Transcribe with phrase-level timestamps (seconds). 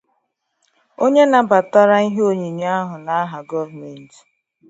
[1.03, 4.19] Onye nabatara ihe onyinye ahụ n'aha gọọmenti